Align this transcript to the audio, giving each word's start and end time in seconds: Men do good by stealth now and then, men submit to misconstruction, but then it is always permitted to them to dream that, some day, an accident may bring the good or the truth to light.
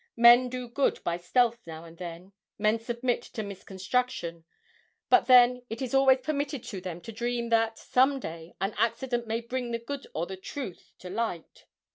Men 0.17 0.49
do 0.49 0.67
good 0.67 0.99
by 1.03 1.17
stealth 1.17 1.59
now 1.67 1.83
and 1.85 1.99
then, 1.99 2.31
men 2.57 2.79
submit 2.79 3.21
to 3.21 3.43
misconstruction, 3.43 4.45
but 5.11 5.27
then 5.27 5.61
it 5.69 5.79
is 5.79 5.93
always 5.93 6.21
permitted 6.23 6.63
to 6.63 6.81
them 6.81 7.01
to 7.01 7.11
dream 7.11 7.49
that, 7.49 7.77
some 7.77 8.19
day, 8.19 8.55
an 8.59 8.73
accident 8.79 9.27
may 9.27 9.41
bring 9.41 9.69
the 9.69 9.77
good 9.77 10.07
or 10.15 10.25
the 10.25 10.37
truth 10.37 10.91
to 10.97 11.11
light. 11.11 11.65